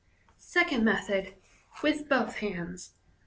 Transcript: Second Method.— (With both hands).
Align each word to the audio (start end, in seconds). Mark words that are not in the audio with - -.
Second 0.39 0.83
Method.— 0.83 1.35
(With 1.83 2.09
both 2.09 2.37
hands). 2.37 2.93